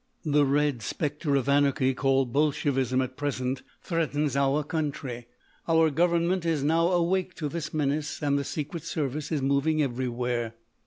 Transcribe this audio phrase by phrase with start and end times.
[0.25, 5.27] "The Red Spectre of Anarchy, called Bolshevism at present, threatens our country.
[5.67, 10.55] Our Government is now awake to this menace and the Secret Service is moving everywhere.